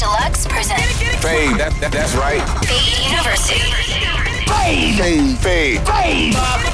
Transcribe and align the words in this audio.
Deluxe 0.00 0.46
presents 0.46 0.96
Fade, 1.20 1.58
that, 1.58 1.76
that, 1.78 1.92
that's 1.92 2.14
right. 2.14 2.40
Fade 2.64 3.04
University. 3.04 3.60
Fade, 4.48 5.36
fade, 5.36 5.86
fade. 5.86 6.69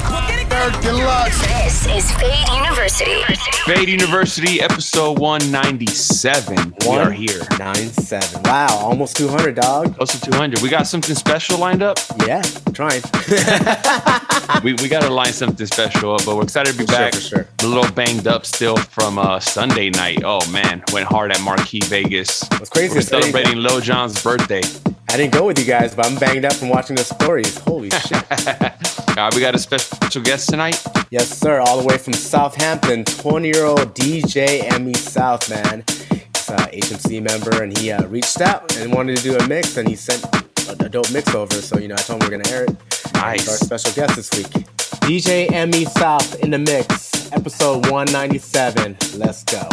Eric 0.57 0.81
Deluxe. 0.81 1.39
This 1.47 1.85
is 1.85 2.11
Fade 2.13 2.49
University. 2.49 3.21
Fade 3.65 3.89
University, 3.89 4.59
episode 4.59 5.19
197. 5.19 6.73
We 6.81 6.87
are 6.97 7.11
here. 7.11 7.41
Nine 7.59 7.89
seven. 7.91 8.41
Wow, 8.43 8.67
almost 8.81 9.15
two 9.15 9.27
hundred, 9.27 9.55
dog. 9.55 9.95
Close 9.95 10.19
to 10.19 10.31
200. 10.31 10.61
We 10.63 10.69
got 10.69 10.87
something 10.87 11.13
special 11.15 11.59
lined 11.59 11.83
up. 11.83 11.99
Yeah, 12.25 12.41
trying. 12.73 13.01
We, 14.63 14.73
we 14.75 14.87
got 14.87 15.01
to 15.03 15.09
line 15.09 15.33
something 15.33 15.65
special 15.67 16.15
up, 16.15 16.25
but 16.25 16.35
we're 16.35 16.43
excited 16.43 16.71
to 16.71 16.77
be 16.79 16.85
For 16.85 16.93
sure, 16.93 16.99
back. 16.99 17.13
for 17.13 17.19
sure. 17.19 17.47
A 17.61 17.67
little 17.67 17.91
banged 17.91 18.27
up 18.27 18.45
still 18.45 18.77
from 18.77 19.19
uh, 19.19 19.39
Sunday 19.39 19.89
night. 19.91 20.23
Oh, 20.23 20.39
man. 20.49 20.81
Went 20.93 21.05
hard 21.05 21.31
at 21.31 21.39
Marquee 21.41 21.81
Vegas. 21.81 22.43
What's 22.51 22.69
crazy 22.69 22.93
We're 22.93 22.99
is 22.99 23.13
I 23.13 23.19
celebrating 23.19 23.57
Lil 23.57 23.81
Jon's 23.81 24.23
birthday. 24.23 24.61
I 25.09 25.15
didn't 25.15 25.33
go 25.33 25.45
with 25.45 25.57
you 25.57 25.65
guys, 25.65 25.95
but 25.95 26.05
I'm 26.05 26.17
banged 26.17 26.45
up 26.45 26.53
from 26.53 26.69
watching 26.69 26.95
the 26.95 27.03
stories. 27.03 27.57
Holy 27.59 27.89
shit. 28.07 28.23
Uh, 29.17 29.31
we 29.33 29.41
got 29.41 29.55
a 29.55 29.59
special 29.59 30.21
guest 30.21 30.49
tonight. 30.49 30.83
yes, 31.09 31.29
sir. 31.29 31.59
All 31.59 31.79
the 31.81 31.87
way 31.87 31.97
from 31.97 32.13
Southampton, 32.13 33.05
20 33.05 33.47
year 33.47 33.65
old 33.65 33.95
DJ 33.95 34.71
Emmy 34.71 34.93
South, 34.93 35.49
man. 35.49 35.83
He's 36.11 36.49
a 36.49 36.97
HMC 36.97 37.21
member, 37.23 37.63
and 37.63 37.75
he 37.77 37.91
uh, 37.91 38.05
reached 38.07 38.41
out 38.41 38.75
and 38.77 38.93
wanted 38.93 39.17
to 39.17 39.23
do 39.23 39.37
a 39.37 39.47
mix, 39.47 39.77
and 39.77 39.87
he 39.87 39.95
sent 39.95 40.23
a, 40.69 40.89
dope 40.89 41.11
mix 41.11 41.33
over. 41.33 41.55
So, 41.55 41.79
you 41.79 41.87
know, 41.87 41.95
I 41.95 41.97
told 41.97 42.21
him 42.21 42.29
we're 42.29 42.37
going 42.37 42.43
to 42.43 42.53
air 42.53 42.63
it. 42.65 42.77
Nice. 43.15 43.41
He's 43.41 43.49
our 43.49 43.57
special 43.57 43.93
guest 43.93 44.15
this 44.15 44.29
week. 44.37 44.47
DJ 45.07 45.51
Emmy 45.51 45.85
South 45.85 46.35
in 46.43 46.51
the 46.51 46.59
mix, 46.59 47.31
episode 47.31 47.89
197. 47.89 48.97
Let's 49.17 49.43
go. 49.45 49.67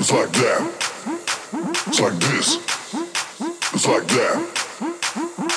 It's 0.00 0.12
like 0.12 0.32
that. 0.32 0.60
It's 1.86 2.00
like 2.00 2.14
this. 2.14 2.56
It's 3.74 3.86
like 3.86 4.06
that. 4.08 4.36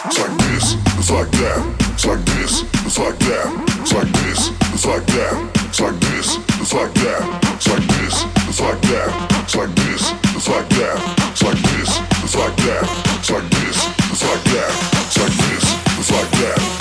It's 0.04 0.20
like 0.20 0.38
this. 0.38 0.76
It's 1.00 1.10
like 1.10 1.32
that. 1.32 1.64
It's 1.94 2.06
like 2.06 2.26
this. 2.26 2.62
It's 2.84 3.00
like 3.00 3.20
that. 3.20 3.48
It's 3.80 3.94
like 3.94 4.12
this. 4.12 4.52
It's 4.76 4.86
like 4.86 5.06
that. 5.16 5.50
It's 5.64 5.80
like 5.80 5.98
this. 6.04 6.38
It's 6.60 6.74
like 6.74 6.94
that. 6.94 7.24
It's 7.56 7.70
like 7.70 7.88
this. 7.88 8.12
It's 8.44 8.60
like 8.60 8.82
that. 8.84 9.32
It's 9.48 9.56
like 9.56 9.76
this. 9.80 10.12
It's 10.36 10.50
like 10.50 10.70
that. 10.76 11.00
It's 11.32 11.42
like 11.42 11.62
this. 11.64 12.02
It's 12.20 12.36
like 12.36 12.56
that. 12.68 12.84
It's 13.16 13.32
like 13.32 13.50
this. 13.50 13.80
It's 14.12 14.24
like 14.28 14.44
that. 14.44 14.72
It's 15.08 15.18
like 15.24 15.36
this. 15.40 15.66
It's 16.00 16.12
like 16.12 16.32
that. 16.44 16.73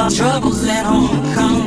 Our 0.00 0.10
troubles 0.10 0.64
at 0.66 0.86
home. 0.86 1.08
Come 1.34 1.59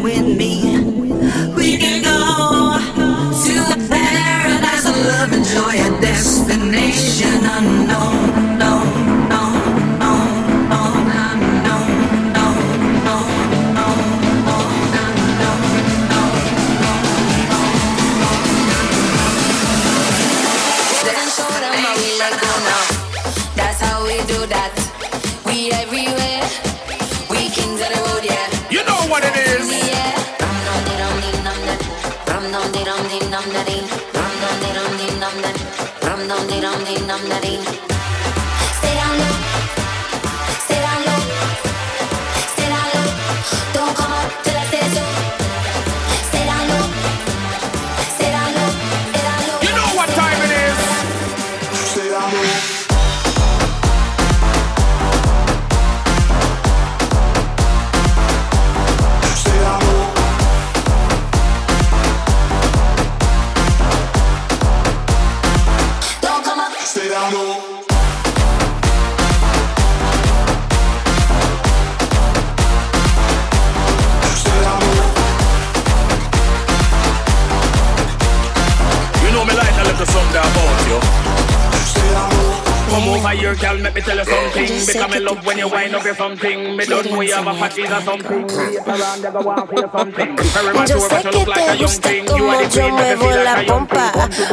Because 84.94 85.10
me 85.10 85.20
love 85.26 85.44
when 85.44 85.58
you 85.58 85.68
wind 85.68 85.96
up 85.96 86.06
your 86.06 86.14
something. 86.14 86.78
Me 86.78 86.86
don't 86.86 87.10
know 87.10 87.22
you 87.22 87.34
have 87.34 87.48
a 87.48 87.54
fatigue 87.56 87.92
or 87.92 88.02
something. 88.02 88.46
Around, 88.46 89.22
they 89.24 89.32
go 89.32 89.42
want 89.42 89.68
for 89.68 89.90
something. 89.90 90.38
Yo 90.86 91.00
sé 91.00 91.18
que 91.32 91.46
te 91.46 91.78
gusta 91.82 92.10
como 92.28 92.62
yo 92.70 92.90
muevo 92.90 93.32
la 93.32 93.64
pompa. 93.66 94.12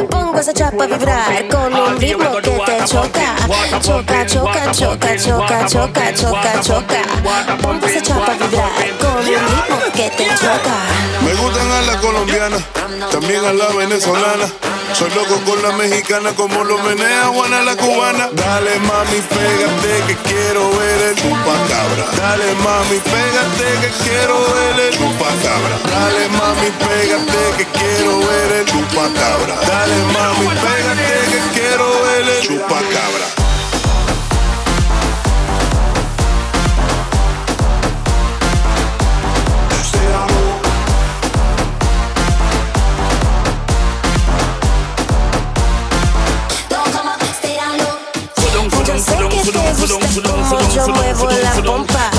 Pongo 0.09 0.39
esa 0.39 0.51
chapa 0.51 0.83
a 0.85 0.87
vibrar 0.87 1.47
con 1.47 1.73
un 1.73 1.99
ritmo 1.99 2.31
que 2.41 2.51
te 2.51 2.85
choca. 2.85 3.35
Choca, 3.81 4.25
choca, 4.25 4.71
choca, 4.71 5.15
choca, 5.17 5.65
choca, 5.67 6.13
choca, 6.13 6.61
choca. 6.61 7.01
Pongo 7.61 7.85
esa 7.85 8.01
chapa 8.01 8.31
a 8.31 8.35
vibrar 8.35 8.97
con 8.99 9.17
un 9.17 9.25
ritmo 9.25 9.77
que 9.93 10.09
te 10.09 10.25
choca. 10.25 11.00
Gustan 11.41 11.71
a 11.71 11.81
la 11.81 11.97
colombiana, 11.99 12.57
también 13.11 13.43
a 13.43 13.53
la 13.53 13.67
venezolana. 13.69 14.45
Soy 14.93 15.09
loco 15.11 15.41
con 15.45 15.61
la 15.63 15.71
mexicana 15.71 16.31
como 16.35 16.63
lo 16.63 16.77
menea 16.79 17.27
Juana 17.27 17.61
la 17.63 17.75
cubana. 17.75 18.29
Dale 18.33 18.77
mami, 18.79 19.21
pégate 19.21 20.03
que 20.07 20.15
quiero 20.29 20.69
ver 20.77 21.01
el 21.09 21.15
chupacabra. 21.15 22.05
Dale 22.17 22.53
mami, 22.55 22.99
pégate 22.99 23.67
que 23.81 23.89
quiero 24.03 24.35
ver 24.53 24.79
el 24.85 24.97
chupacabra. 24.97 25.79
Dale 25.89 26.29
mami, 26.29 26.69
pégate 26.85 27.41
que 27.57 27.65
quiero 27.79 28.19
ver 28.19 28.51
el 28.59 28.65
chupacabra. 28.65 29.55
Dale 29.65 29.97
mami, 30.13 30.47
pégate 30.47 31.09
que 31.31 31.59
quiero 31.59 32.03
ver 32.03 32.29
el 32.29 32.41
chupacabra. 32.41 33.40
Yo 50.87 50.93
muevo 50.93 51.29
la 51.29 51.53
pompa. 51.63 52.11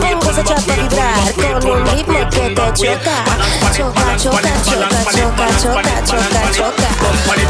Pongo 0.00 0.30
esa 0.30 0.44
chapa 0.44 0.72
a 0.72 0.76
vibrar 0.76 1.60
con 1.60 1.70
un 1.70 1.86
ritmo 1.86 2.18
que 2.30 2.50
te 2.50 2.72
choca. 2.74 3.24
Choca, 3.76 4.16
choca, 4.16 4.62
choca, 4.62 4.88
choca, 5.12 5.46
choca, 5.60 6.04
choca, 6.04 6.52
choca. 6.52 6.88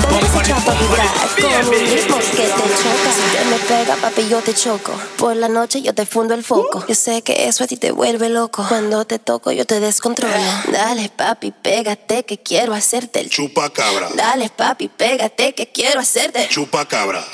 Pongo 0.09 0.27
esa 0.27 0.43
chapa 0.43 0.73
a 0.73 0.75
vibrar 0.75 1.09
con 1.41 1.69
un 1.69 1.87
ritmo 1.87 2.19
que 2.19 2.37
te 2.37 2.49
choca. 2.49 3.11
Si 3.15 3.37
te 3.37 3.45
me 3.47 3.59
pega, 3.59 3.97
papi, 3.97 4.29
yo 4.29 4.41
te 4.41 4.55
choco. 4.55 4.93
Por 5.17 5.37
la 5.37 5.49
noche 5.49 5.83
yo 5.83 5.95
te 5.95 6.07
fundo 6.07 6.35
el 6.35 6.45
foco. 6.45 6.85
Yo 6.87 6.95
sé 6.95 7.23
que 7.23 7.49
eso 7.49 7.65
a 7.65 7.67
ti 7.67 7.77
te 7.77 7.91
vuelve 7.91 8.29
loco. 8.29 8.65
Cuando 8.69 9.05
te 9.05 9.19
toco 9.19 9.51
yo 9.51 9.65
te 9.67 9.81
descontrolo. 9.81 10.35
Dale, 10.71 11.11
papi, 11.15 11.51
pégate 11.51 12.25
que 12.25 12.39
quiero 12.39 12.75
hacerte 12.75 13.21
el 13.21 13.31
Chupacabra. 13.31 14.11
Dale, 14.15 14.51
papi, 14.51 14.89
pégate 14.89 15.55
que 15.55 15.67
quiero 15.67 16.01
hacerte 16.01 16.49
Chupacabra. 16.49 17.25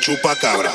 Chupacabra. 0.00 0.72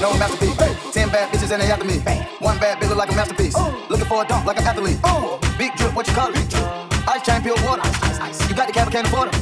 No 0.00 0.14
masterpiece. 0.18 0.56
Ten 0.92 1.08
bad 1.10 1.28
bitches 1.30 1.50
and 1.50 1.62
they 1.62 1.70
after 1.70 1.84
me. 1.84 1.98
One 2.38 2.58
bad 2.58 2.78
bitch 2.78 2.90
look 2.90 2.98
like 2.98 3.10
a 3.10 3.16
masterpiece. 3.16 3.56
Looking 3.90 4.06
for 4.06 4.22
a 4.22 4.26
dunk 4.28 4.46
like 4.46 4.60
an 4.60 4.66
athlete. 4.68 4.98
Big 5.58 5.74
drip, 5.74 5.94
what 5.96 6.06
you 6.06 6.14
call 6.14 6.30
it? 6.30 6.54
Ice 7.08 7.22
chain, 7.26 7.42
pure 7.42 7.56
water. 7.66 8.01
You 8.22 8.54
got 8.54 8.70
the 8.70 8.74
cab, 8.74 8.86
can't 8.94 9.02
afford 9.10 9.34
it. 9.34 9.36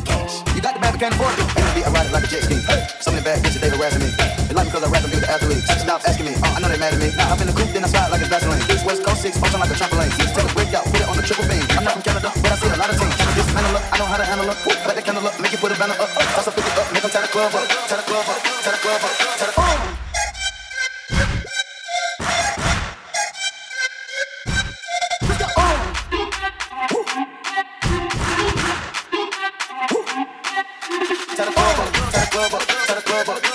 You 0.57 0.64
got 0.64 0.73
the 0.73 0.81
bad, 0.81 0.97
but 0.97 1.01
can't 1.05 1.12
afford 1.12 1.37
it. 1.37 1.45
Be 1.77 1.85
I 1.85 1.93
ride 1.93 2.09
it 2.09 2.16
like 2.16 2.25
a 2.25 2.31
jet 2.33 2.49
ski. 2.49 2.57
So 3.05 3.12
many 3.12 3.21
bad 3.21 3.45
bitches, 3.45 3.61
they 3.61 3.69
harassing 3.69 4.01
me. 4.01 4.09
They 4.49 4.57
like 4.57 4.66
me 4.69 4.73
cause 4.73 4.81
I 4.81 4.88
rap 4.88 5.05
and 5.05 5.12
be 5.12 5.21
the 5.21 5.29
athlete. 5.29 5.61
Stop 5.69 6.01
asking 6.09 6.33
me. 6.33 6.35
Uh, 6.40 6.57
I 6.57 6.64
know 6.64 6.73
they 6.73 6.81
mad 6.81 6.97
at 6.97 7.01
me. 7.01 7.12
I'm 7.21 7.37
in 7.45 7.53
the 7.53 7.53
coupe, 7.53 7.77
then 7.77 7.85
I 7.85 7.93
slide 7.93 8.09
like 8.09 8.25
it's 8.25 8.33
Vaseline. 8.33 8.64
East, 8.73 8.88
west, 8.88 9.05
coast, 9.05 9.21
six, 9.21 9.37
function 9.37 9.61
like 9.61 9.69
a 9.69 9.77
trampoline. 9.77 10.09
Take 10.16 10.49
a 10.49 10.53
break 10.57 10.73
out, 10.73 10.88
put 10.88 10.97
it 10.97 11.09
on 11.12 11.16
the 11.21 11.25
triple 11.29 11.45
beam. 11.45 11.61
I'm 11.77 11.85
not 11.85 12.01
from 12.01 12.09
Canada, 12.09 12.33
but 12.40 12.49
I 12.49 12.57
see 12.57 12.73
a 12.73 12.81
lot 12.81 12.88
of 12.88 12.97
teams. 12.97 13.16
Dismantle 13.37 13.77
up, 13.77 13.85
I 13.93 13.97
know 14.01 14.09
how 14.09 14.16
to 14.16 14.25
handle 14.25 14.49
up. 14.49 14.57
Light 14.64 14.97
the 14.97 15.05
candle 15.05 15.29
up, 15.29 15.37
make 15.37 15.53
you 15.53 15.61
put 15.61 15.71
a 15.71 15.77
banner 15.77 16.01
up. 16.01 16.09
Toss 16.33 16.49
a 16.49 16.53
50 16.57 16.64
up, 16.81 16.88
make 16.97 17.05
them. 17.05 17.12
Tie 17.12 17.21
the 17.21 17.29
club 17.29 17.53
up, 17.53 17.69
tie 17.85 18.01
the 18.01 18.07
club 18.09 18.25
up, 18.33 18.38
tie 18.64 18.73
the 18.73 18.81
club 18.81 19.05
up. 19.05 19.39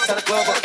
No 0.08 0.65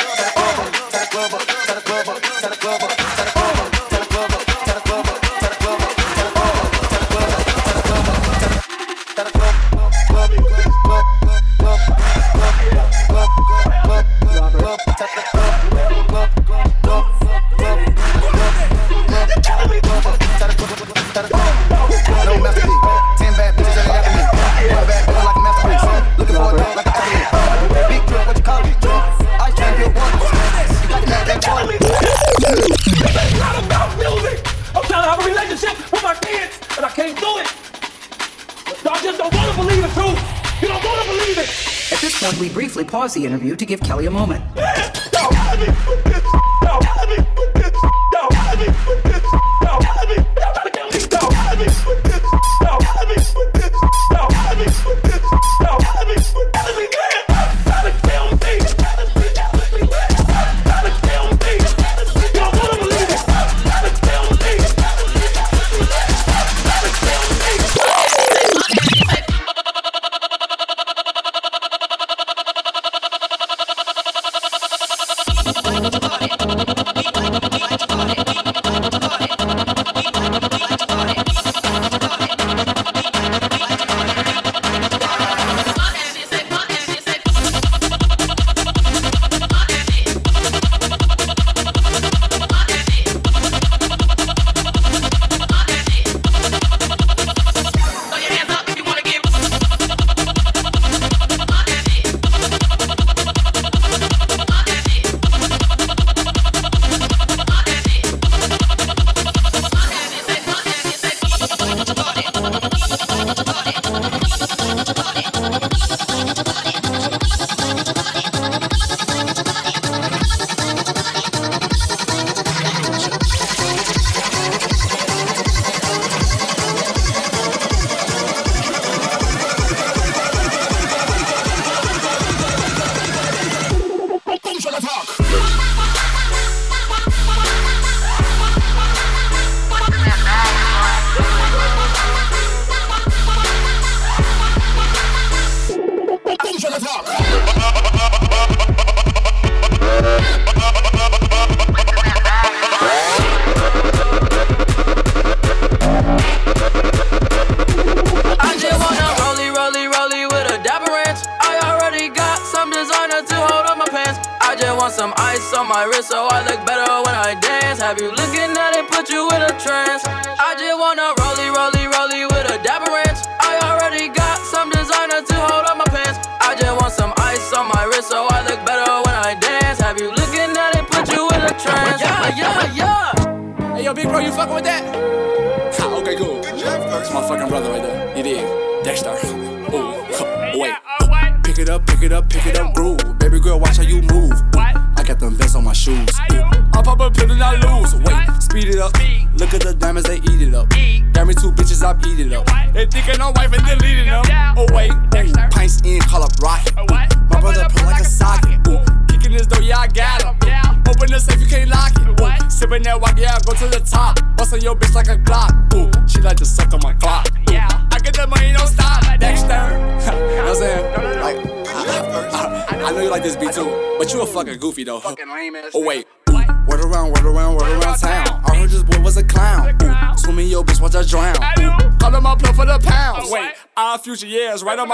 pause 43.11 43.21
the 43.21 43.27
interview 43.27 43.57
to 43.57 43.67
give 43.67 43.81
Kelly 43.81 44.07
a 44.07 44.11
moment. 44.11 44.50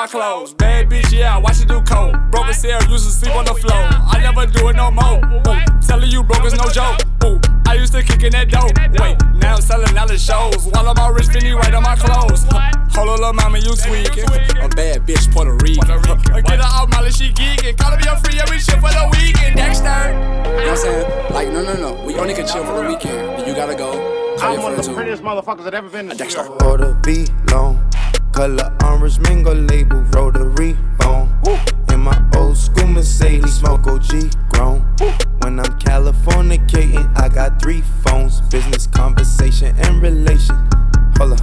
My 0.07 0.11
clothes. 0.11 0.55
Bad 0.55 0.89
bitch, 0.89 1.13
yeah, 1.13 1.39
watch 1.39 1.61
it 1.61 1.69
do 1.69 1.81
coke. 1.83 2.15
Broken 2.31 2.55
cell, 2.55 2.81
used 2.89 3.07
to 3.07 3.11
sleep 3.11 3.35
on 3.35 3.45
the 3.45 3.55
floor. 3.55 3.75
I 3.75 4.21
never 4.21 4.47
do 4.47 4.69
it 4.69 4.77
no 4.77 4.91
more. 4.91 5.19
Ooh, 5.19 5.81
telling 5.81 6.11
you 6.11 6.23
broke 6.23 6.45
is 6.45 6.55
no 6.55 6.69
joke. 6.71 7.01
Ooh, 7.25 7.41
I 7.67 7.75
used 7.75 7.93
to 7.93 8.03
kick 8.03 8.23
in 8.23 8.33
that 8.33 8.49
dope. 8.49 8.71
Wait, 9.01 9.17
now 9.43 9.57
I'm 9.57 9.63
selling 9.63 9.97
all 9.99 10.07
the 10.07 10.19
shows. 10.19 10.67
While 10.71 10.89
I'm 10.89 10.99
all 10.99 11.13
rich, 11.13 11.27
Finny 11.27 11.53
right 11.53 11.75
on 11.75 11.83
my 11.83 11.97
clothes. 11.97 12.45
Hold 12.95 13.09
on, 13.09 13.19
little 13.19 13.33
mama, 13.33 13.59
you 13.59 13.75
tweaking. 13.75 14.25
A 14.63 14.69
bad 14.69 15.07
bitch, 15.07 15.31
Puerto 15.33 15.55
Rican. 15.55 15.89
Huh, 15.89 16.41
Get 16.41 16.59
her 16.59 16.63
out, 16.63 16.91
Molly, 16.91 17.11
she 17.11 17.31
geeking. 17.33 17.77
Call 17.77 17.97
me 17.97 18.05
a 18.07 18.17
free 18.19 18.39
every 18.41 18.59
shit 18.59 18.79
for 18.79 18.93
the 18.95 19.09
weekend. 19.19 19.57
Dexter. 19.57 19.87
You 19.87 19.91
know 19.91 20.55
what 20.55 20.69
I'm 20.69 20.77
saying? 20.77 21.33
Like, 21.33 21.49
no, 21.49 21.63
no, 21.63 21.75
no. 21.75 22.05
We 22.05 22.15
only 22.15 22.35
can 22.35 22.47
chill 22.47 22.65
for 22.65 22.83
the 22.83 22.89
weekend. 22.89 23.47
You 23.47 23.55
gotta 23.55 23.75
go. 23.75 23.91
Call 24.39 24.55
I'm 24.55 24.63
one 24.63 24.75
of 24.75 24.85
the 24.85 24.93
prettiest 24.93 25.23
motherfuckers 25.23 25.65
that 25.65 25.75
ever 25.75 25.89
been 25.89 26.11
in 26.11 26.17
Dexter. 26.17 26.47
Order 26.63 26.93
V 27.03 27.27
long, 27.51 27.83
color 28.37 28.71
orange 28.85 29.19
mingle 29.21 29.55
label 29.55 30.03
rotary 30.13 30.77
phone. 31.01 31.27
In 31.91 32.01
my 32.01 32.23
old 32.37 32.59
school 32.59 32.87
Mercedes, 32.87 33.55
smoke 33.55 33.87
OG 33.87 34.31
grown. 34.51 34.81
When 35.41 35.59
I'm 35.59 35.73
Californicating, 35.81 37.19
I 37.19 37.31
got 37.31 37.61
three 37.63 37.81
phones: 38.05 38.43
business, 38.43 38.87
conversation, 38.89 39.75
and 39.79 40.03
relation. 40.03 40.55
Hold 41.17 41.33
up, 41.33 41.41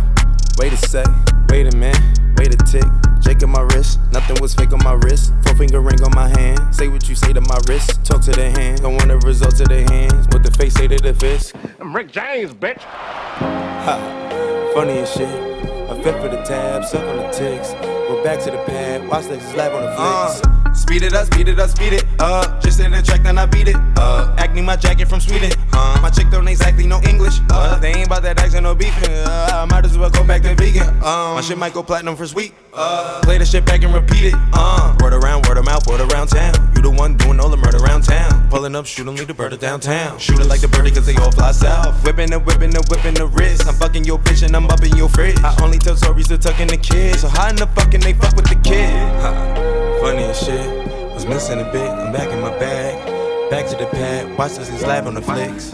wait 0.59 0.71
a 0.71 0.77
sec, 0.77 1.07
wait 1.49 1.73
a 1.73 1.75
minute, 1.75 1.99
wait 2.37 2.53
a 2.53 2.57
tick. 2.57 2.85
Jake 3.21 3.41
on 3.41 3.49
my 3.49 3.61
wrist, 3.61 3.99
nothing 4.11 4.39
was 4.39 4.53
fake 4.53 4.71
on 4.71 4.83
my 4.83 4.93
wrist. 4.93 5.33
Four 5.43 5.55
finger 5.55 5.81
ring 5.81 6.01
on 6.03 6.13
my 6.13 6.29
hand. 6.37 6.59
Say 6.75 6.89
what 6.89 7.09
you 7.09 7.15
say 7.15 7.33
to 7.33 7.41
my 7.41 7.57
wrist. 7.67 8.05
Talk 8.05 8.21
to 8.21 8.31
the 8.31 8.51
hand, 8.51 8.81
don't 8.81 8.93
want 8.93 9.07
the 9.07 9.17
results 9.25 9.59
of 9.61 9.69
the 9.69 9.81
hands. 9.81 10.27
What 10.27 10.43
the 10.43 10.51
face 10.51 10.75
say 10.75 10.87
to 10.87 10.99
the 10.99 11.15
fist. 11.15 11.55
I'm 11.79 11.95
Rick 11.95 12.11
James, 12.11 12.53
bitch. 12.53 12.81
Ha, 12.81 14.71
funny 14.75 14.99
as 14.99 15.11
shit. 15.11 15.82
Fit 16.03 16.21
for 16.21 16.27
the 16.27 16.41
tab, 16.43 16.83
suck 16.83 17.01
on 17.05 17.15
the 17.15 17.29
ticks. 17.29 17.71
Go 17.71 18.21
back 18.25 18.37
to 18.39 18.51
the 18.51 18.57
pad, 18.65 19.07
watch 19.07 19.23
Lexus 19.23 19.55
live 19.55 19.73
on 19.73 19.83
the 19.83 19.91
flicks. 19.95 20.45
Uh, 20.45 20.62
speed 20.83 21.03
it 21.03 21.13
up, 21.13 21.25
speed 21.25 21.47
it 21.47 21.59
up, 21.59 21.69
speed 21.69 21.93
it 21.93 22.05
up. 22.19 22.61
Just 22.61 22.79
in 22.79 22.91
the 22.91 23.01
track, 23.01 23.23
then 23.23 23.37
I 23.37 23.45
beat 23.45 23.69
it 23.69 23.75
up. 23.97 24.37
Acne 24.39 24.61
my 24.61 24.75
jacket 24.75 25.07
from 25.07 25.21
Sweden. 25.21 25.51
Uh, 25.71 25.97
my 26.01 26.09
chick 26.09 26.29
don't 26.29 26.47
exactly 26.47 26.85
know 26.85 27.01
English. 27.07 27.39
Uh, 27.49 27.79
they 27.79 27.93
ain't 27.93 28.07
about 28.07 28.21
that 28.23 28.39
accent 28.39 28.65
or 28.65 28.75
beefing. 28.75 29.09
Uh, 29.09 29.63
I 29.63 29.65
might 29.65 29.85
as 29.85 29.97
well 29.97 30.09
go 30.09 30.23
back 30.23 30.41
to 30.43 30.53
vegan. 30.55 30.87
Um, 31.01 31.35
my 31.35 31.41
shit 31.41 31.57
might 31.57 31.73
go 31.73 31.83
platinum 31.83 32.15
for 32.15 32.27
sweet. 32.27 32.53
Uh, 32.73 33.21
play 33.23 33.37
the 33.37 33.45
shit 33.45 33.65
back 33.65 33.81
and 33.83 33.93
repeat 33.93 34.25
it. 34.25 34.35
Uh, 34.53 34.95
word 34.99 35.13
around, 35.13 35.47
word 35.47 35.57
of 35.57 35.65
mouth, 35.65 35.87
word 35.87 36.01
around 36.01 36.27
town. 36.27 36.53
You 36.75 36.81
the 36.81 36.91
one 36.91 37.15
doing 37.17 37.39
all 37.39 37.49
the 37.49 37.57
murder 37.57 37.77
around 37.77 38.03
town. 38.03 38.49
Pulling 38.49 38.75
up, 38.75 38.85
shooting, 38.85 39.15
leave 39.15 39.27
the 39.27 39.33
bird 39.33 39.57
downtown. 39.59 40.19
Shooting 40.19 40.47
like 40.47 40.61
the 40.61 40.67
birdie 40.67 40.91
cause 40.91 41.05
they 41.05 41.15
all 41.15 41.31
fly 41.31 41.51
south. 41.51 42.03
Whipping 42.03 42.29
the 42.29 42.39
whipping 42.39 42.71
the 42.71 42.83
whipping 42.89 43.13
the 43.13 43.27
wrist. 43.27 43.67
I'm 43.67 43.75
fucking 43.75 44.03
your 44.03 44.19
bitch 44.19 44.43
and 44.43 44.55
I'm 44.55 44.69
up 44.69 44.83
in 44.83 44.95
your 44.97 45.09
fridge. 45.09 45.39
I 45.43 45.55
only 45.63 45.79
tell 45.79 45.95
stories 45.95 46.27
to 46.27 46.37
tucking 46.37 46.67
the 46.67 46.77
kids. 46.77 47.21
So 47.21 47.29
how 47.29 47.49
in 47.49 47.55
the 47.55 47.67
fucking 47.67 48.01
they 48.01 48.13
fuck 48.13 48.35
with 48.35 48.49
the 48.49 48.55
kid? 48.55 48.89
Ha, 49.21 49.82
funny 50.03 50.23
as 50.23 50.37
shit. 50.37 50.69
Was 51.13 51.25
missing 51.25 51.61
a 51.61 51.71
bit, 51.71 51.89
I'm 51.89 52.11
back 52.11 52.29
in 52.29 52.41
my 52.41 52.51
bag. 52.59 53.49
Back 53.49 53.67
to 53.67 53.77
the 53.77 53.85
pad, 53.85 54.37
watch 54.37 54.55
this 54.55 54.69
is 54.69 54.81
live 54.83 55.07
on 55.07 55.13
the 55.13 55.21
flicks. 55.21 55.73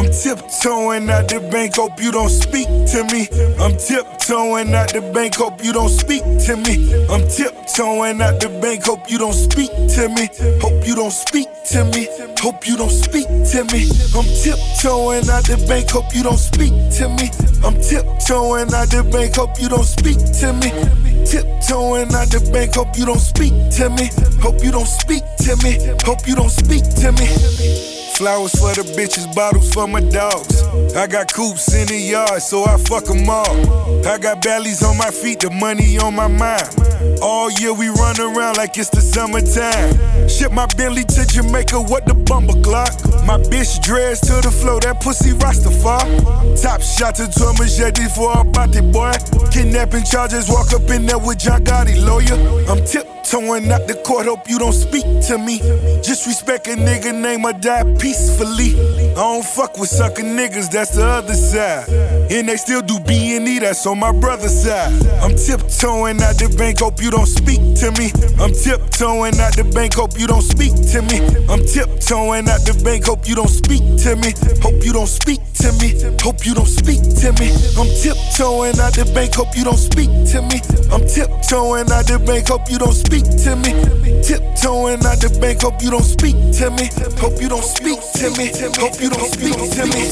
I'm 0.00 0.06
tiptoeing 0.06 1.10
out 1.10 1.28
the 1.28 1.46
bank, 1.52 1.76
hope 1.76 2.00
you 2.00 2.10
don't 2.10 2.30
speak 2.30 2.64
to 2.64 3.04
me. 3.12 3.28
I'm 3.60 3.76
tiptoeing 3.76 4.72
out 4.72 4.96
the 4.96 5.04
bank, 5.12 5.36
hope 5.36 5.62
you 5.62 5.74
don't 5.74 5.90
speak 5.92 6.24
to 6.24 6.56
me. 6.56 6.88
I'm 7.12 7.28
tiptoeing 7.28 8.16
out 8.22 8.40
the 8.40 8.48
bank, 8.64 8.88
hope 8.88 9.10
you 9.10 9.18
don't 9.18 9.36
speak 9.36 9.68
to 9.68 10.08
me. 10.08 10.32
Hope 10.64 10.88
you 10.88 10.96
don't 10.96 11.12
speak 11.12 11.52
to 11.76 11.84
me. 11.92 12.08
Hope 12.40 12.66
you 12.66 12.78
don't 12.80 12.88
speak 12.88 13.28
to 13.28 13.60
me. 13.76 13.92
I'm 14.16 14.24
tiptoeing 14.24 15.28
out 15.28 15.44
the 15.44 15.60
bank, 15.68 15.90
hope 15.92 16.16
you 16.16 16.24
don't 16.24 16.40
speak 16.40 16.72
to 16.96 17.04
me. 17.20 17.28
I'm 17.60 17.76
tiptoeing 17.76 18.72
out 18.72 18.88
the 18.88 19.04
bank, 19.04 19.36
hope 19.36 19.60
you 19.60 19.68
don't 19.68 19.84
speak 19.84 20.16
to 20.16 20.56
me. 20.56 20.72
Tiptoeing 21.28 22.08
out 22.16 22.32
the 22.32 22.40
bank, 22.48 22.72
hope 22.72 22.96
you 22.96 23.04
don't 23.04 23.20
speak 23.20 23.52
to 23.76 23.92
me. 23.92 24.08
Hope 24.40 24.64
you 24.64 24.72
don't 24.72 24.88
speak 24.88 25.28
to 25.44 25.60
me. 25.60 25.76
Hope 26.08 26.24
you 26.24 26.32
don't 26.32 26.48
speak 26.48 26.88
to 27.04 27.12
me. 27.20 27.99
Flowers 28.20 28.52
for 28.52 28.74
the 28.74 28.82
bitches, 28.92 29.34
bottles 29.34 29.72
for 29.72 29.86
my 29.88 30.00
dogs. 30.00 30.62
I 30.94 31.06
got 31.06 31.32
coops 31.32 31.72
in 31.72 31.86
the 31.86 31.96
yard, 31.96 32.42
so 32.42 32.66
I 32.66 32.76
fuck 32.76 33.08
'em 33.08 33.26
all. 33.30 34.06
I 34.06 34.18
got 34.18 34.42
bellies 34.42 34.82
on 34.82 34.98
my 34.98 35.10
feet, 35.10 35.40
the 35.40 35.48
money 35.48 35.96
on 35.96 36.16
my 36.16 36.28
mind. 36.28 36.68
All 37.22 37.50
year 37.50 37.72
we 37.72 37.88
run 37.88 38.20
around 38.20 38.58
like 38.58 38.76
it's 38.76 38.90
the 38.90 39.00
summertime. 39.00 40.28
Ship 40.28 40.52
my 40.52 40.66
Bentley 40.76 41.04
to 41.04 41.24
Jamaica, 41.24 41.80
what 41.80 42.04
the 42.04 42.12
bumper 42.12 42.60
clock? 42.60 42.92
My 43.24 43.38
bitch 43.38 43.80
dressed 43.80 44.24
to 44.24 44.34
the 44.42 44.50
floor, 44.50 44.80
that 44.80 45.00
pussy 45.00 45.32
Rastafari. 45.32 46.60
Top 46.60 46.82
shot 46.82 47.14
to 47.14 47.24
a 47.24 47.52
machete 47.58 48.04
for 48.14 48.38
a 48.38 48.44
body 48.44 48.82
boy. 48.82 49.12
Kidnapping 49.50 50.04
charges, 50.04 50.46
walk 50.50 50.74
up 50.74 50.90
in 50.90 51.06
there 51.06 51.18
with 51.18 51.38
John 51.38 51.64
Gotti, 51.64 51.96
lawyer. 52.04 52.36
I'm 52.68 52.84
tiptoeing 52.84 53.72
out 53.72 53.86
the 53.86 53.94
court, 54.04 54.26
hope 54.26 54.48
you 54.48 54.58
don't 54.58 54.74
speak 54.74 55.04
to 55.28 55.38
me. 55.38 55.58
Just 56.02 56.26
respect 56.26 56.66
a 56.68 56.76
nigga 56.76 57.14
name 57.14 57.44
or 57.46 57.52
die 57.52 57.84
peacefully. 58.10 58.74
I 59.12 59.14
don't 59.14 59.44
fuck 59.44 59.78
with 59.78 59.88
sucker 59.88 60.22
niggas, 60.22 60.70
that's 60.70 60.96
the 60.96 61.04
other 61.04 61.34
side. 61.34 61.88
And 62.30 62.48
they 62.48 62.56
still 62.56 62.82
do 62.82 62.98
B 63.00 63.36
and 63.36 63.46
E, 63.46 63.58
that's 63.60 63.86
on 63.86 63.98
my 63.98 64.12
brother's 64.12 64.64
side. 64.64 64.92
I'm 65.22 65.36
tiptoeing 65.36 66.20
out 66.22 66.36
the 66.38 66.52
bank, 66.58 66.80
hope 66.80 67.02
you 67.02 67.10
don't 67.10 67.26
speak 67.26 67.60
to 67.80 67.90
me. 67.98 68.10
I'm 68.42 68.50
tiptoeing 68.50 69.38
out 69.38 69.54
the 69.54 69.64
bank, 69.74 69.94
hope 69.94 70.18
you 70.18 70.26
don't 70.26 70.42
speak 70.42 70.74
to 70.90 71.02
me. 71.02 71.18
I'm 71.46 71.62
tiptoeing 71.62 72.48
out 72.48 72.62
the 72.66 72.74
bank, 72.82 73.06
hope 73.06 73.28
you 73.28 73.34
don't 73.34 73.50
speak 73.50 73.82
to 74.02 74.16
me. 74.16 74.34
Hope 74.62 74.82
you 74.82 74.92
don't 74.92 75.10
speak 75.10 75.40
to 75.62 75.70
me. 75.78 75.94
Hope 76.18 76.44
you 76.44 76.54
don't 76.54 76.66
speak 76.66 77.02
to 77.22 77.30
me. 77.38 77.54
I'm 77.78 77.90
tiptoeing 78.02 78.78
out 78.80 78.94
the 78.98 79.06
bank, 79.14 79.34
hope 79.34 79.54
you 79.54 79.64
don't 79.64 79.78
speak 79.78 80.10
to 80.34 80.42
me. 80.50 80.58
I'm 80.90 81.06
tiptoeing 81.06 81.90
out 81.90 82.06
the 82.10 82.18
bank, 82.18 82.48
hope 82.48 82.70
you 82.70 82.78
don't 82.78 82.96
speak 82.96 83.26
to 83.46 83.54
me. 83.54 83.70
Tiptoeing 84.24 85.04
out 85.06 85.20
the 85.22 85.30
bank, 85.40 85.62
hope 85.62 85.82
you 85.82 85.90
don't 85.90 86.06
speak 86.06 86.34
to 86.58 86.70
me. 86.74 86.90
Hope 87.20 87.40
you 87.40 87.48
don't 87.48 87.64
speak 87.64 87.99
to 88.00 88.30
me. 88.30 88.48
Hope 88.76 89.00
you 89.00 89.10
don't 89.10 89.32
speak 89.32 89.54
to 89.54 89.86
me. 89.86 90.08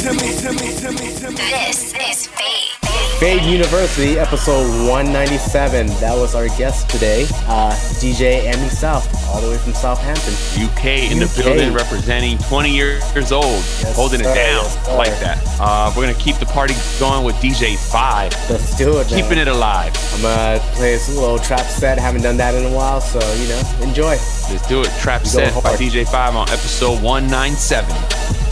This 1.50 1.94
is 1.94 2.26
Fade. 2.26 2.77
Fade 3.18 3.42
University, 3.42 4.16
episode 4.16 4.68
197. 4.88 5.88
That 5.98 6.16
was 6.16 6.36
our 6.36 6.46
guest 6.56 6.88
today, 6.88 7.24
uh, 7.48 7.72
DJ 7.98 8.44
Emmy 8.44 8.68
South, 8.68 9.12
all 9.26 9.40
the 9.40 9.48
way 9.48 9.58
from 9.58 9.74
Southampton. 9.74 10.32
UK 10.62 11.10
in 11.10 11.18
the 11.18 11.26
building 11.36 11.74
representing 11.74 12.38
20 12.38 12.70
years 12.70 13.02
old, 13.32 13.60
holding 13.96 14.22
sir, 14.22 14.30
it 14.30 14.34
down. 14.36 14.62
yes, 14.62 14.88
like 14.90 15.18
that. 15.18 15.44
Uh, 15.58 15.92
we're 15.96 16.06
gonna 16.06 16.16
keep 16.16 16.36
the 16.36 16.46
party 16.46 16.74
going 17.00 17.24
with 17.24 17.34
DJ 17.36 17.76
Five. 17.76 18.32
Let's 18.48 18.78
do 18.78 19.00
it. 19.00 19.10
man. 19.10 19.20
Keeping 19.20 19.38
it 19.38 19.48
alive. 19.48 19.92
I'm 20.14 20.22
gonna 20.22 20.60
play 20.76 20.92
this 20.92 21.12
little 21.12 21.40
trap 21.40 21.66
set. 21.66 21.98
Haven't 21.98 22.22
done 22.22 22.36
that 22.36 22.54
in 22.54 22.72
a 22.72 22.74
while, 22.74 23.00
so 23.00 23.18
you 23.34 23.48
know, 23.48 23.60
enjoy. 23.82 24.10
Let's 24.10 24.68
do 24.68 24.82
it. 24.82 24.90
Trap 25.00 25.26
set 25.26 25.60
by. 25.60 25.74
DJ 25.74 26.06
Five 26.08 26.36
on 26.36 26.48
episode 26.50 27.02
197. 27.02 28.47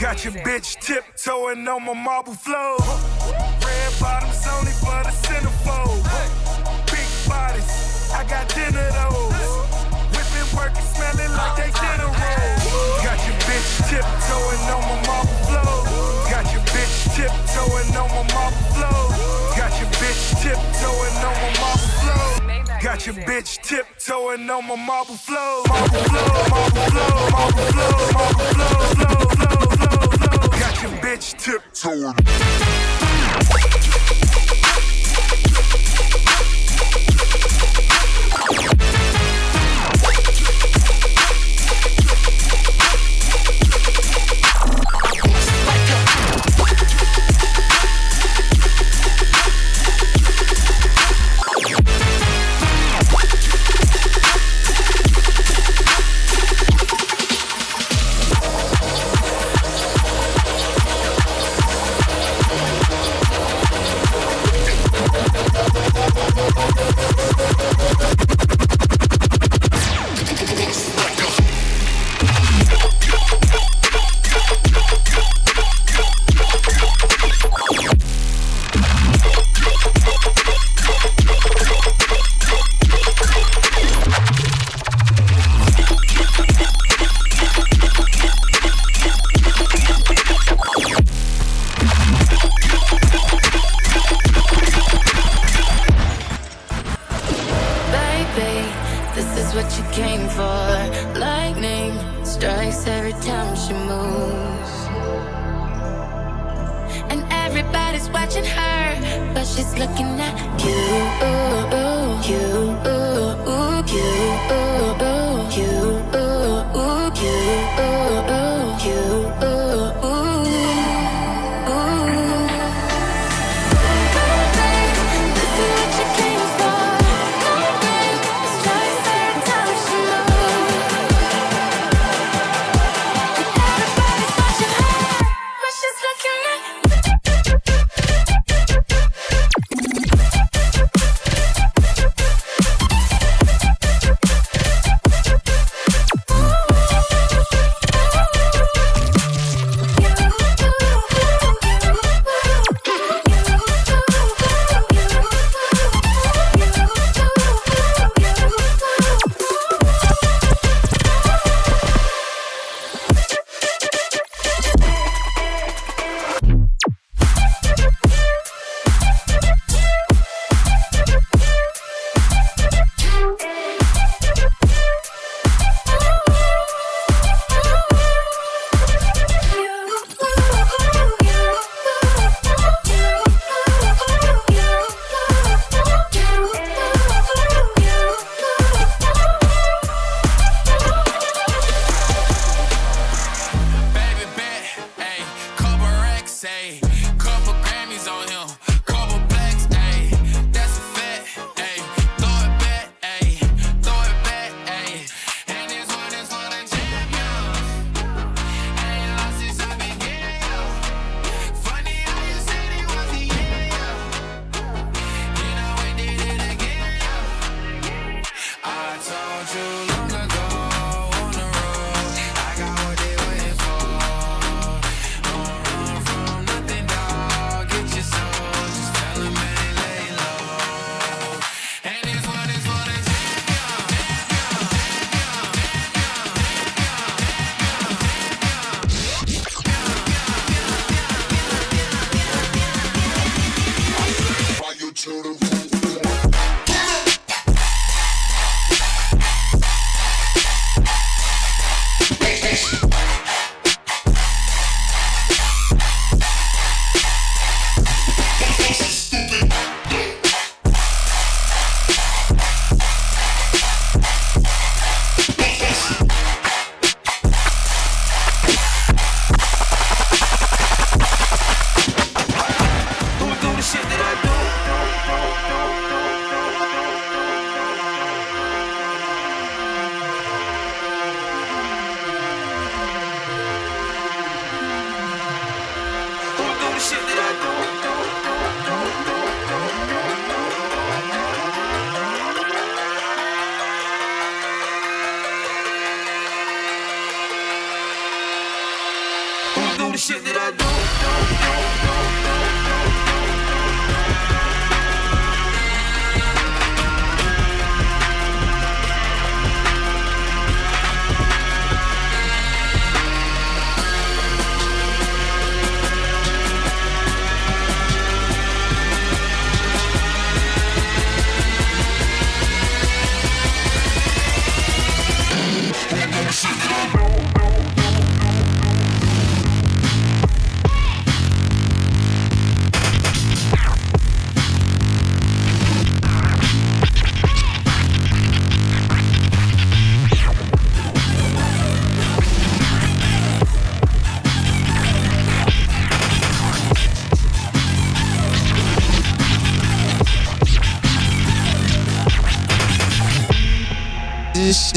Got 0.00 0.24
your 0.24 0.32
bitch 0.32 0.80
tiptoeing 0.80 1.68
on 1.68 1.84
my 1.84 1.92
marble 1.92 2.32
floor. 2.32 2.78
Red 3.60 3.92
bottoms 4.00 4.46
only 4.48 4.72
for 4.80 4.96
the 5.04 5.12
centerfold. 5.12 6.00
Big 6.88 7.04
bodies, 7.28 8.08
I 8.10 8.24
got 8.24 8.48
dinner 8.48 8.88
those. 8.96 9.36
Whipping, 10.16 10.48
working, 10.56 10.88
smelling 10.96 11.32
like 11.36 11.54
they 11.60 11.70
dinner 11.76 12.08
rolls. 12.08 12.64
Got 13.04 13.20
your 13.28 13.36
bitch 13.44 13.70
tiptoeing 13.92 14.64
on 14.72 14.80
my 14.88 14.96
marble 15.04 15.36
floor. 15.44 15.84
Got 16.32 16.48
your 16.48 16.64
bitch 16.72 16.96
tiptoeing 17.12 17.92
on 17.92 18.08
my 18.08 18.24
marble 18.32 18.64
floor. 18.72 19.04
Got 19.52 19.76
your 19.76 19.90
bitch 20.00 20.32
tiptoeing 20.40 21.16
on 21.28 21.36
my 21.44 21.52
marble 21.60 21.92
floor. 22.00 22.80
Got 22.80 23.04
your 23.04 23.16
bitch 23.28 23.60
tiptoeing 23.60 24.48
on 24.48 24.66
my 24.66 24.76
marble 24.76 25.14
floor. 25.14 25.62
Marble 25.68 26.00
floor, 26.08 26.48
marble 26.48 26.88
floor, 26.88 27.30
marble 27.36 27.68
floor, 27.68 28.12
marble 28.16 28.48
floor, 28.48 28.80
floor, 28.96 29.28
floor, 29.36 29.49
bitch 31.10 31.34
tiptoeing. 31.38 32.99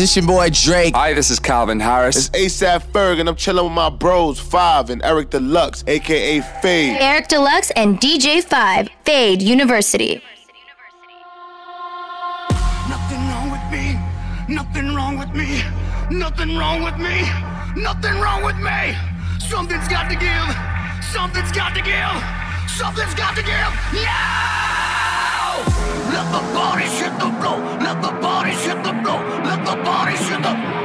This, 0.04 0.16
this 0.16 0.26
your 0.26 0.36
boy 0.36 0.49
Drake. 0.49 0.93
Hi, 0.97 1.14
this 1.14 1.30
is 1.30 1.39
Calvin 1.39 1.80
Harris. 1.80 2.30
It's 2.34 2.62
ASAP 2.62 2.91
Ferg, 2.91 3.22
and 3.22 3.30
I'm 3.30 3.38
chilling 3.38 3.64
with 3.64 3.72
my 3.72 3.89
bros, 3.89 4.38
Five 4.38 4.89
and 4.89 5.01
Eric 5.01 5.30
Deluxe, 5.30 5.82
aka 5.88 6.41
Fade. 6.62 6.97
Eric 6.99 7.30
Deluxe 7.30 7.72
and 7.78 8.01
DJ 8.01 8.43
Five, 8.43 8.89
Fade 9.06 9.41
University. 9.41 10.22
Nothing 12.89 13.22
wrong 13.30 13.49
with 13.49 13.72
me. 13.72 13.97
Nothing 14.54 14.93
wrong 14.93 15.18
with 15.18 15.34
me. 15.34 15.64
Nothing 16.12 16.58
wrong 16.58 16.84
with 16.84 16.97
me. 16.97 17.22
Nothing 17.82 18.20
wrong 18.20 18.43
with 18.43 18.58
me. 18.58 18.97
Something's 19.39 19.88
got 19.88 20.10
to 20.10 20.18
give. 20.18 20.49
Something's 21.14 21.54
got 21.54 21.74
to 21.76 21.82
give. 21.82 22.70
Something's 22.70 23.16
got 23.16 23.38
to 23.38 23.41
give. 23.41 24.04
Now! 24.04 24.84
Let 26.12 26.28
the 26.30 26.43
body 26.54 26.84
hit 26.84 27.14
the 27.20 27.32
flow. 27.39 27.58
Let 27.80 28.01
the 28.01 28.12
body 28.20 28.51
hit 28.51 28.84
the 28.84 28.93
flow. 29.01 29.43
The 29.74 29.82
body 29.82 30.15
hit 30.15 30.43
the. 30.43 30.82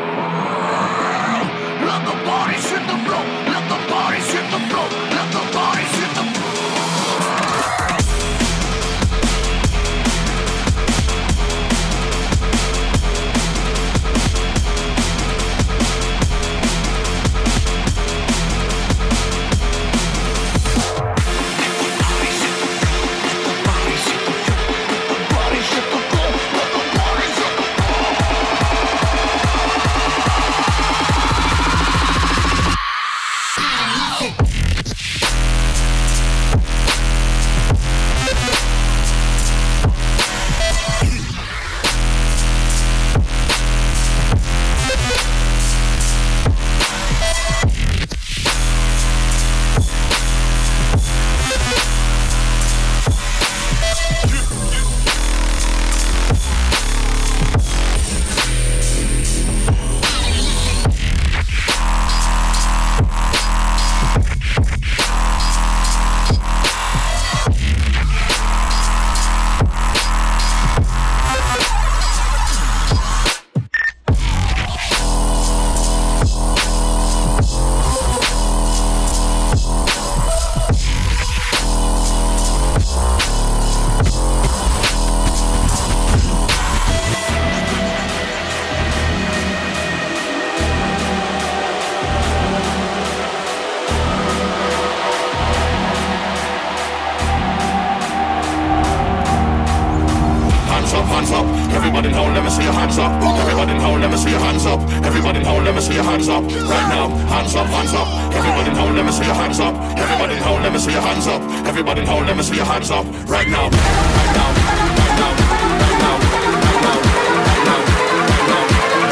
Hands 101.19 101.33
up. 101.33 101.47
Everybody 101.75 102.11
now, 102.11 102.31
let 102.33 102.45
me 102.45 102.51
see 102.51 102.63
your 102.63 102.73
hands 102.73 102.97
up. 102.97 103.11
Everybody 103.43 103.75
now, 103.75 103.97
let 103.99 104.09
me 104.09 104.17
see 104.17 104.31
your 104.31 104.39
hands 104.39 104.65
up. 104.67 104.79
Everybody 105.03 105.43
now, 105.43 105.59
let 105.59 105.75
me 105.75 105.81
see 105.81 105.95
your 105.95 106.05
hands 106.05 106.29
up. 106.29 106.45
Right 106.45 106.89
now, 106.95 107.09
hands 107.27 107.57
up, 107.57 107.67
hands 107.67 107.93
up. 107.93 108.07
Everybody 108.33 108.71
now, 108.71 108.87
let 108.95 109.05
me 109.05 109.11
see 109.11 109.25
your 109.25 109.35
hands 109.35 109.59
up. 109.59 109.75
Everybody 109.99 110.37
now, 110.37 110.63
let 110.63 110.73
me 110.73 110.79
see 110.79 110.93
your 110.93 111.03
hands 111.03 111.27
up. 111.27 111.43
Everybody 111.67 112.05
now, 112.05 112.21
let 112.21 112.37
me 112.37 112.45
see 112.45 112.55
your 112.55 112.67
hands 112.67 112.93
up. 112.93 113.05
Right 113.27 113.49
now, 113.49 113.67
right 113.67 114.31
now, 114.39 114.47
right 114.95 115.19
now, 115.19 115.35
right 115.75 115.99
now, 115.99 115.99
right 115.99 115.99
now, 115.99 116.23
right 116.63 116.87
now, 116.87 117.03
right 117.51 117.67
now, 117.67 117.83
right 117.83 117.99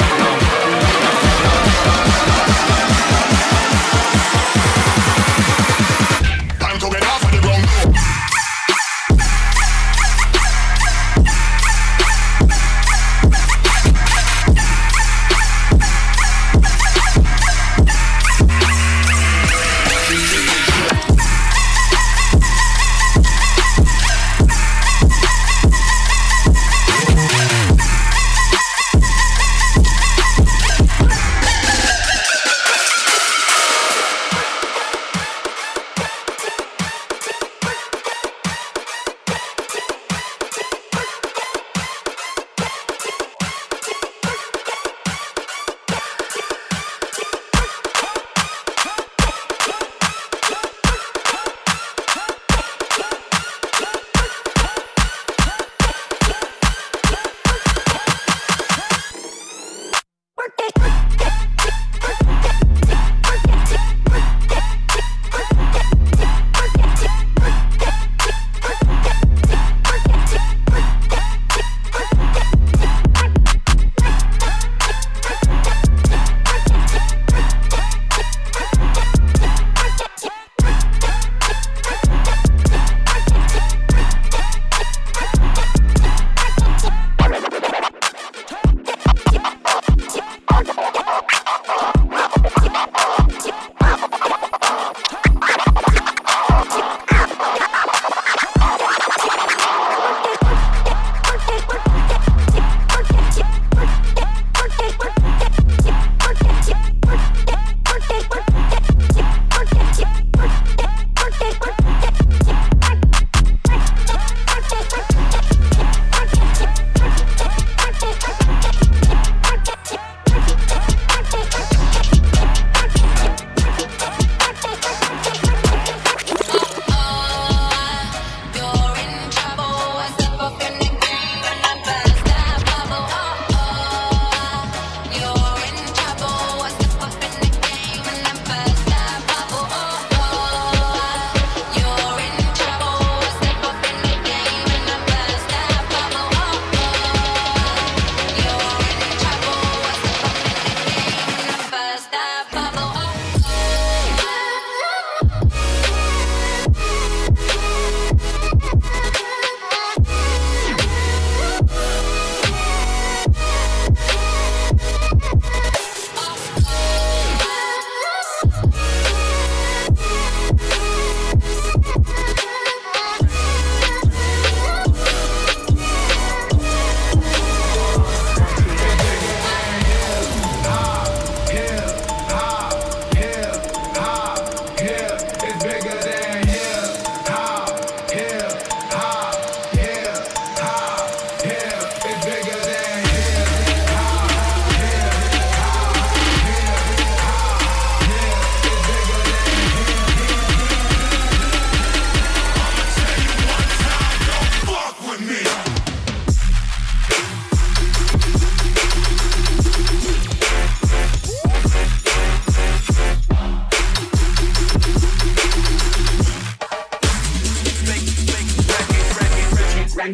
now. 0.06 0.36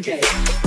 Sunday. 0.01 0.62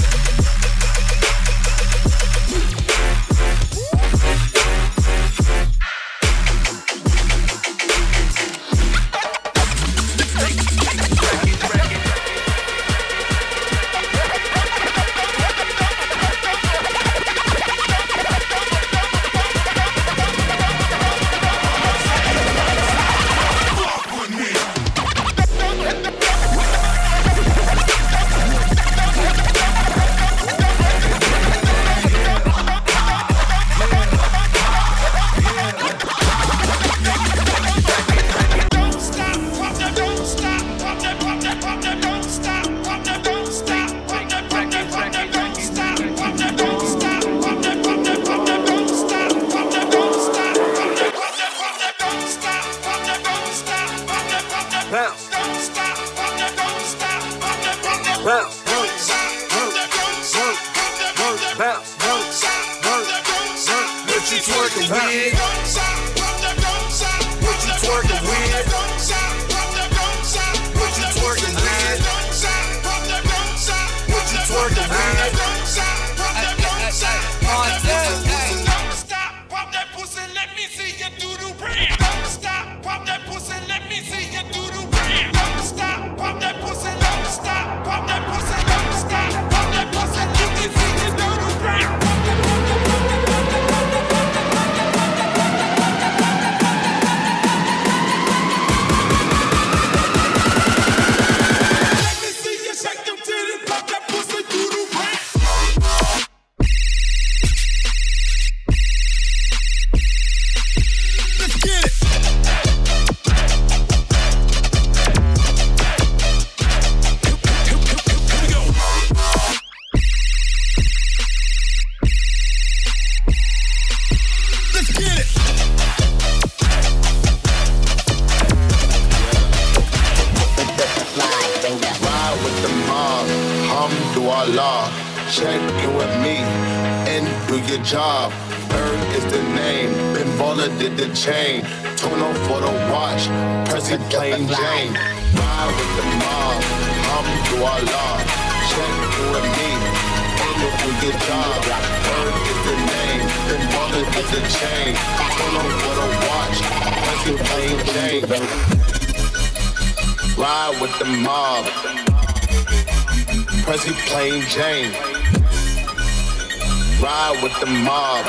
with 167.43 167.59
the 167.61 167.67
mob. 167.67 168.25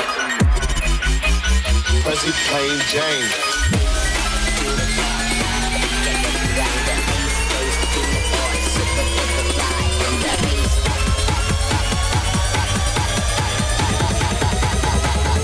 Prezi 2.02 2.32
plain 2.48 2.78
Jane. 2.90 3.28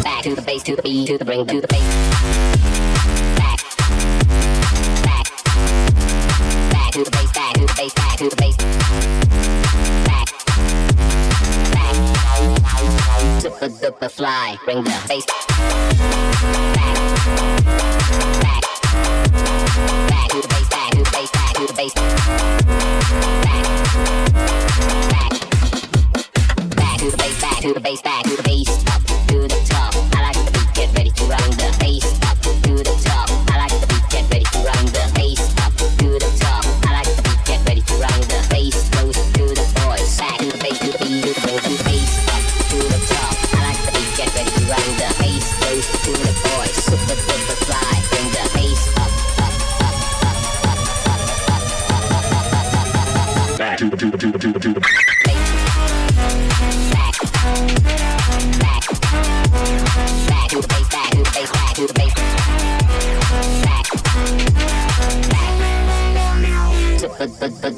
Back 0.02 0.22
to 0.22 0.34
the 0.34 0.42
bass, 0.42 0.62
to 0.64 0.76
the 0.76 0.82
beat, 0.82 1.06
to 1.06 1.18
the 1.18 1.24
bring, 1.24 1.46
to 1.46 1.60
the 1.60 1.68
bass. 1.68 2.73
superfly. 14.00 14.66
Ring 14.66 14.84
the 14.84 15.04
bass. 15.08 15.43
Back, 67.18 67.40
back, 67.40 67.62
back. 67.62 67.73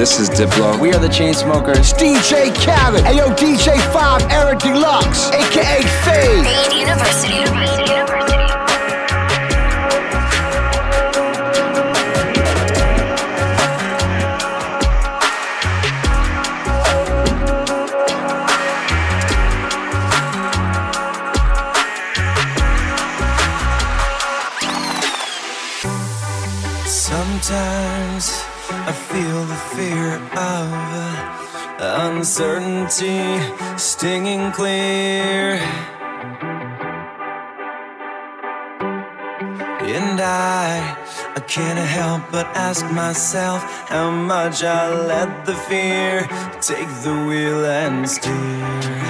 This 0.00 0.18
is 0.18 0.30
Diplo. 0.30 0.80
We 0.80 0.94
are 0.94 0.98
the 0.98 1.08
Chainsmokers. 1.08 1.92
DJ 1.92 2.54
Khaled. 2.54 3.04
Ayo, 3.04 3.36
DJ 3.36 3.76
5, 3.92 4.30
Eric 4.30 4.60
Deluxe, 4.60 5.28
aka 5.28 5.82
Fade. 5.82 6.46
Fade 6.46 6.72
University. 6.72 7.34
University. 7.34 8.09
uncertainty 32.20 33.40
stinging 33.78 34.52
clear. 34.52 35.54
And 39.96 40.20
I, 40.20 40.98
I 41.34 41.40
can't 41.48 41.78
help 41.78 42.30
but 42.30 42.44
ask 42.54 42.84
myself 42.92 43.62
how 43.88 44.10
much 44.10 44.62
I 44.62 44.92
let 45.06 45.46
the 45.46 45.54
fear 45.54 46.28
take 46.60 46.90
the 47.04 47.16
wheel 47.26 47.64
and 47.64 48.06
steer. 48.06 49.09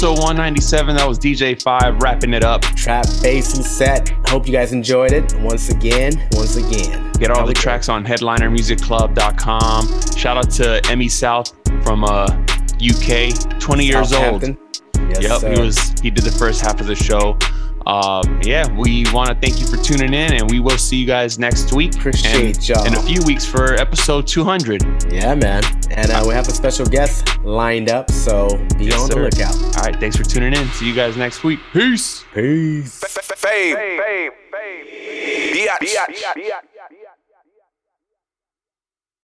episode 0.00 0.22
197. 0.22 0.96
That 0.96 1.06
was 1.06 1.18
DJ 1.18 1.60
Five 1.60 2.00
wrapping 2.00 2.32
it 2.32 2.42
up. 2.42 2.62
Trap 2.62 3.04
bass 3.20 3.54
and 3.56 3.62
set. 3.62 4.08
Hope 4.28 4.46
you 4.46 4.52
guys 4.52 4.72
enjoyed 4.72 5.12
it. 5.12 5.34
Once 5.40 5.68
again, 5.68 6.26
once 6.32 6.56
again. 6.56 7.12
Get 7.18 7.30
all 7.30 7.46
the 7.46 7.52
tracks 7.52 7.90
on 7.90 8.02
headlinermusicclub.com. 8.06 10.16
Shout 10.16 10.38
out 10.38 10.48
to 10.52 10.80
Emmy 10.90 11.10
South 11.10 11.54
from 11.84 12.04
uh, 12.04 12.24
UK, 12.80 13.34
20 13.60 13.84
years 13.84 14.14
old. 14.14 14.42
Yes, 14.42 14.56
yep, 15.20 15.40
sir. 15.40 15.52
he 15.52 15.60
was 15.60 15.94
he 16.00 16.08
did 16.08 16.24
the 16.24 16.30
first 16.30 16.62
half 16.62 16.80
of 16.80 16.86
the 16.86 16.96
show. 16.96 17.36
Uh, 17.86 18.22
yeah, 18.40 18.66
we 18.78 19.04
want 19.12 19.28
to 19.28 19.34
thank 19.34 19.60
you 19.60 19.66
for 19.66 19.76
tuning 19.76 20.14
in, 20.14 20.32
and 20.32 20.50
we 20.50 20.60
will 20.60 20.78
see 20.78 20.96
you 20.96 21.06
guys 21.06 21.38
next 21.38 21.74
week. 21.74 21.94
Appreciate 21.96 22.56
and 22.56 22.68
y'all. 22.70 22.86
in 22.86 22.94
a 22.94 23.02
few 23.02 23.20
weeks 23.26 23.44
for 23.44 23.74
episode 23.74 24.26
200. 24.26 25.12
Yeah, 25.12 25.34
man. 25.34 25.62
And 25.90 26.10
uh, 26.10 26.24
we 26.26 26.32
have 26.32 26.48
a 26.48 26.52
special 26.52 26.86
guest 26.86 27.28
lined 27.44 27.88
up, 27.90 28.10
so 28.10 28.48
be 28.78 28.86
Yes, 28.86 29.00
on 29.00 29.08
the 29.08 29.14
sir. 29.14 29.22
lookout. 29.24 29.76
All 29.76 29.84
right, 29.84 29.98
thanks 29.98 30.16
for 30.16 30.22
tuning 30.24 30.52
in. 30.54 30.68
See 30.72 30.86
you 30.86 30.94
guys 30.94 31.16
next 31.16 31.42
week. 31.44 31.60
Peace. 31.72 32.24
Peace. 32.34 33.00
Fade. 33.36 33.76
Biatch. 35.80 36.60